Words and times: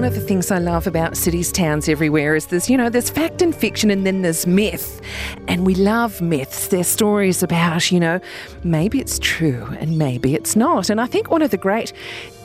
one 0.00 0.08
of 0.08 0.14
the 0.14 0.20
things 0.22 0.50
I 0.50 0.56
love 0.56 0.86
about 0.86 1.14
cities, 1.14 1.52
towns 1.52 1.86
everywhere 1.86 2.34
is 2.34 2.46
there's, 2.46 2.70
you 2.70 2.76
know, 2.78 2.88
there's 2.88 3.10
fact 3.10 3.42
and 3.42 3.54
fiction 3.54 3.90
and 3.90 4.06
then 4.06 4.22
there's 4.22 4.46
myth. 4.46 5.02
And 5.46 5.66
we 5.66 5.74
love 5.74 6.22
myths. 6.22 6.68
They're 6.68 6.84
stories 6.84 7.42
about, 7.42 7.92
you 7.92 8.00
know, 8.00 8.18
maybe 8.64 8.98
it's 8.98 9.18
true 9.18 9.68
and 9.78 9.98
maybe 9.98 10.34
it's 10.34 10.56
not. 10.56 10.88
And 10.88 11.02
I 11.02 11.06
think 11.06 11.30
one 11.30 11.42
of 11.42 11.50
the 11.50 11.58
great 11.58 11.92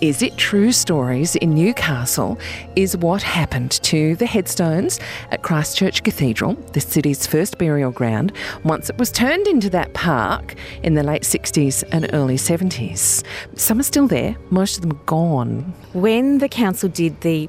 is 0.02 0.22
it 0.22 0.36
true 0.36 0.74
stories 0.74 1.38
in 1.38 1.56
Newcastle 1.56 2.38
is 2.76 2.98
what 2.98 3.24
happened 3.24 3.72
to 3.84 4.18
the 4.18 4.26
headstones 4.26 5.00
at 5.32 5.42
Christchurch 5.42 6.04
Cathedral, 6.04 6.56
the 6.74 6.82
city's 6.82 7.26
first 7.26 7.58
burial 7.58 7.92
ground, 7.92 8.34
once 8.66 8.90
it 8.90 8.98
was 8.98 9.10
turned 9.10 9.48
into 9.48 9.70
that 9.70 9.94
park 9.94 10.56
in 10.84 10.96
the 10.96 11.04
late 11.04 11.22
60s 11.22 11.86
and 11.94 12.10
early 12.12 12.36
70s. 12.36 13.24
Some 13.56 13.80
are 13.80 13.84
still 13.84 14.08
there, 14.08 14.36
most 14.50 14.76
of 14.76 14.82
them 14.82 14.92
are 14.92 15.06
gone. 15.06 15.74
When 15.94 16.40
the 16.40 16.50
council 16.50 16.90
did 16.90 17.22
the 17.22 17.45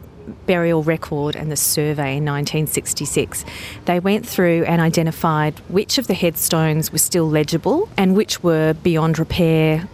burial 0.46 0.82
record 0.82 1.36
and 1.36 1.50
the 1.50 1.56
survey 1.56 2.16
in 2.16 2.24
1966, 2.24 3.44
they 3.84 4.00
went 4.00 4.26
through 4.26 4.64
and 4.64 4.80
identified 4.80 5.58
which 5.68 5.98
of 5.98 6.06
the 6.06 6.14
headstones 6.14 6.92
were 6.92 6.98
still 6.98 7.28
legible 7.28 7.88
and 7.96 8.16
which 8.16 8.42
were 8.42 8.74
beyond 8.74 9.18
repair, 9.18 9.88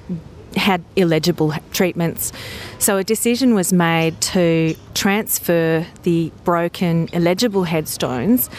had 0.56 0.84
illegible 0.96 1.52
treatments. 1.72 2.32
So 2.78 2.98
a 2.98 3.04
decision 3.04 3.54
was 3.54 3.72
made 3.72 4.20
to 4.22 4.74
transfer 4.94 5.86
the 6.02 6.32
broken, 6.44 7.08
illegible 7.12 7.64
headstones 7.64 8.50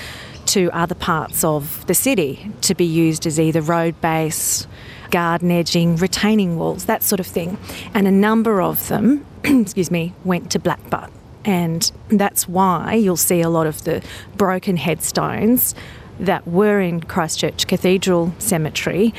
to 0.45 0.69
other 0.71 0.95
parts 0.95 1.43
of 1.43 1.85
the 1.87 1.93
city 1.93 2.51
to 2.61 2.75
be 2.75 2.85
used 2.85 3.25
as 3.25 3.39
either 3.39 3.61
road 3.61 3.99
base, 4.01 4.67
garden 5.11 5.51
edging, 5.51 5.95
retaining 5.97 6.57
walls, 6.57 6.85
that 6.85 7.03
sort 7.03 7.19
of 7.19 7.27
thing. 7.27 7.57
And 7.93 8.07
a 8.07 8.11
number 8.11 8.61
of 8.61 8.87
them, 8.87 9.25
excuse 9.43 9.91
me, 9.91 10.13
went 10.23 10.51
to 10.51 10.59
Blackbutt. 10.59 11.11
And 11.45 11.91
that's 12.09 12.47
why 12.47 12.93
you'll 12.93 13.17
see 13.17 13.41
a 13.41 13.49
lot 13.49 13.67
of 13.67 13.83
the 13.83 14.03
broken 14.37 14.77
headstones 14.77 15.75
that 16.19 16.47
were 16.47 16.79
in 16.79 17.01
Christchurch 17.01 17.67
Cathedral 17.67 18.33
Cemetery 18.39 19.13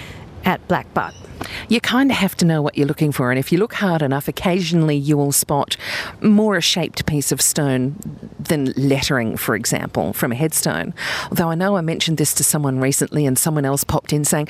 at 0.44 0.66
Blackbutt. 0.68 1.14
You 1.68 1.80
kind 1.80 2.10
of 2.10 2.16
have 2.16 2.36
to 2.36 2.44
know 2.44 2.62
what 2.62 2.78
you're 2.78 2.86
looking 2.86 3.12
for, 3.12 3.30
and 3.30 3.38
if 3.38 3.50
you 3.50 3.58
look 3.58 3.74
hard 3.74 4.02
enough, 4.02 4.28
occasionally 4.28 4.96
you 4.96 5.16
will 5.16 5.32
spot 5.32 5.76
more 6.22 6.56
a 6.56 6.60
shaped 6.60 7.04
piece 7.06 7.32
of 7.32 7.40
stone 7.40 7.96
than 8.44 8.72
lettering, 8.76 9.36
for 9.36 9.54
example, 9.54 10.12
from 10.12 10.32
a 10.32 10.34
headstone. 10.34 10.94
Although 11.30 11.50
I 11.50 11.54
know 11.54 11.76
I 11.76 11.80
mentioned 11.80 12.18
this 12.18 12.34
to 12.34 12.44
someone 12.44 12.80
recently, 12.80 13.26
and 13.26 13.38
someone 13.38 13.64
else 13.64 13.84
popped 13.84 14.12
in 14.12 14.24
saying, 14.24 14.48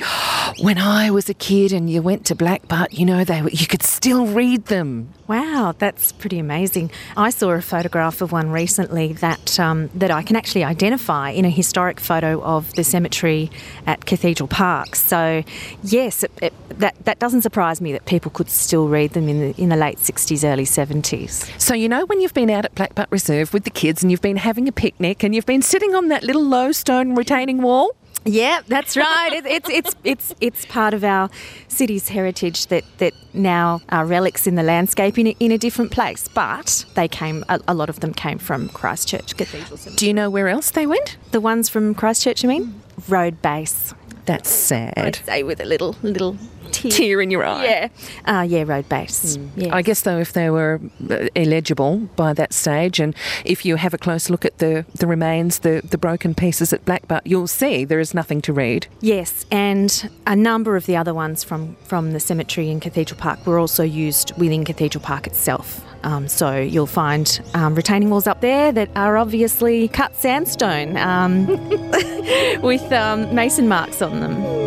"When 0.61 0.77
I 0.77 1.11
was 1.11 1.29
a 1.29 1.33
kid 1.33 1.71
and 1.71 1.89
you 1.89 2.01
went 2.01 2.25
to 2.27 2.35
Blackbutt, 2.35 2.97
you 2.97 3.05
know 3.05 3.23
they 3.23 3.41
were, 3.41 3.49
you 3.49 3.67
could 3.67 3.83
still 3.83 4.25
read 4.25 4.65
them." 4.65 5.09
Wow, 5.27 5.73
that's 5.77 6.11
pretty 6.11 6.37
amazing. 6.39 6.91
I 7.17 7.31
saw 7.31 7.51
a 7.51 7.61
photograph 7.61 8.21
of 8.21 8.31
one 8.31 8.51
recently 8.51 9.13
that 9.13 9.59
um, 9.59 9.89
that 9.95 10.11
I 10.11 10.21
can 10.21 10.35
actually 10.35 10.63
identify 10.63 11.29
in 11.29 11.45
a 11.45 11.49
historic 11.49 11.99
photo 11.99 12.41
of 12.43 12.73
the 12.75 12.83
cemetery 12.83 13.49
at 13.87 14.05
Cathedral 14.05 14.47
Park. 14.47 14.95
So, 14.95 15.43
yes, 15.83 16.23
it, 16.23 16.31
it, 16.41 16.53
that 16.79 16.95
that 17.05 17.19
doesn't 17.19 17.41
surprise 17.41 17.81
me 17.81 17.91
that 17.93 18.05
people 18.05 18.31
could 18.31 18.49
still 18.49 18.87
read 18.87 19.11
them 19.11 19.27
in 19.29 19.39
the 19.39 19.61
in 19.61 19.69
the 19.69 19.75
late 19.75 19.99
sixties, 19.99 20.43
early 20.43 20.65
seventies. 20.65 21.49
So 21.57 21.73
you 21.73 21.89
know 21.89 22.05
when 22.05 22.21
you've 22.21 22.33
been 22.33 22.49
out 22.49 22.65
at 22.65 22.75
Blackbutt 22.75 23.07
Reserve 23.09 23.53
with 23.53 23.63
the 23.63 23.69
kids 23.69 23.84
and 23.89 24.11
you've 24.11 24.21
been 24.21 24.37
having 24.37 24.67
a 24.67 24.71
picnic 24.71 25.23
and 25.23 25.35
you've 25.35 25.45
been 25.45 25.61
sitting 25.61 25.95
on 25.95 26.07
that 26.09 26.23
little 26.23 26.43
low 26.43 26.71
stone 26.71 27.15
retaining 27.15 27.61
wall. 27.61 27.95
Yeah, 28.25 28.61
that's 28.67 28.97
right. 28.97 29.33
it, 29.33 29.45
it's 29.45 29.69
it's 29.69 29.95
it's 30.03 30.35
it's 30.41 30.65
part 30.65 30.95
of 30.95 31.03
our 31.03 31.29
city's 31.67 32.09
heritage 32.09 32.67
that 32.67 32.83
that 32.97 33.13
now 33.33 33.81
are 33.89 34.03
relics 34.05 34.47
in 34.47 34.55
the 34.55 34.63
landscape 34.63 35.19
in 35.19 35.27
a, 35.27 35.35
in 35.39 35.51
a 35.51 35.59
different 35.59 35.91
place. 35.91 36.27
But 36.27 36.85
they 36.95 37.07
came. 37.07 37.45
A, 37.49 37.59
a 37.67 37.75
lot 37.75 37.87
of 37.89 37.99
them 37.99 38.13
came 38.13 38.39
from 38.39 38.69
Christchurch 38.69 39.37
Cathedral. 39.37 39.77
Do 39.95 40.07
you 40.07 40.13
know 40.13 40.31
where 40.31 40.47
else 40.47 40.71
they 40.71 40.87
went? 40.87 41.17
The 41.31 41.39
ones 41.39 41.69
from 41.69 41.93
Christchurch, 41.93 42.41
you 42.41 42.49
mean? 42.49 42.81
Road 43.07 43.43
base. 43.43 43.93
That's 44.25 44.49
sad. 44.49 44.97
I'd 44.97 45.15
say 45.17 45.43
with 45.43 45.59
a 45.61 45.65
little 45.65 45.95
little 46.01 46.35
tear, 46.89 46.97
Tear 47.05 47.21
in 47.21 47.31
your 47.31 47.45
eye. 47.45 47.65
Yeah, 47.65 47.87
uh, 48.25 48.41
yeah, 48.41 48.63
road 48.63 48.87
base. 48.89 49.37
Yeah. 49.55 49.75
I 49.75 49.81
guess 49.81 50.01
though, 50.01 50.17
if 50.17 50.33
they 50.33 50.49
were 50.49 50.79
uh, 51.09 51.27
illegible 51.35 51.97
by 52.15 52.33
that 52.33 52.53
stage, 52.53 52.99
and 52.99 53.15
if 53.43 53.65
you 53.65 53.75
have 53.75 53.93
a 53.93 53.97
close 53.97 54.29
look 54.29 54.45
at 54.45 54.57
the, 54.57 54.85
the 54.95 55.07
remains, 55.07 55.59
the, 55.59 55.81
the 55.83 55.97
broken 55.97 56.33
pieces 56.35 56.73
at 56.73 56.85
Blackbutt, 56.85 57.21
you'll 57.25 57.47
see 57.47 57.85
there 57.85 57.99
is 57.99 58.13
nothing 58.13 58.41
to 58.41 58.53
read. 58.53 58.87
Yes, 59.01 59.45
and 59.51 60.09
a 60.25 60.35
number 60.35 60.75
of 60.75 60.85
the 60.85 60.95
other 60.95 61.13
ones 61.13 61.43
from, 61.43 61.75
from 61.83 62.13
the 62.13 62.19
cemetery 62.19 62.69
in 62.69 62.79
Cathedral 62.79 63.19
Park 63.19 63.45
were 63.45 63.59
also 63.59 63.83
used 63.83 64.37
within 64.37 64.65
Cathedral 64.65 65.03
Park 65.03 65.27
itself. 65.27 65.85
Um, 66.03 66.27
so 66.27 66.55
you'll 66.55 66.85
find 66.85 67.41
um, 67.55 67.73
retaining 67.73 68.11
walls 68.11 68.27
up 68.27 68.41
there 68.41 68.71
that 68.71 68.89
are 68.95 69.17
obviously 69.17 69.87
cut 69.87 70.15
sandstone 70.15 70.97
um, 70.97 71.47
with 72.61 72.91
um, 72.91 73.33
mason 73.33 73.67
marks 73.67 74.03
on 74.03 74.19
them. 74.19 74.64